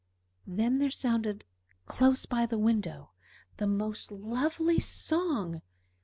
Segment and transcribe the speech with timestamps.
[0.47, 1.45] Then there sounded
[1.85, 3.11] close by the window
[3.57, 5.61] the most lovely song.